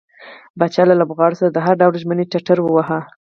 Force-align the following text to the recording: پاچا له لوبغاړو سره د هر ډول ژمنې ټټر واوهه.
پاچا 0.59 0.83
له 0.89 0.95
لوبغاړو 0.99 1.39
سره 1.41 1.49
د 1.51 1.57
هر 1.65 1.75
ډول 1.81 1.95
ژمنې 2.03 2.25
ټټر 2.31 2.57
واوهه. 2.61 2.99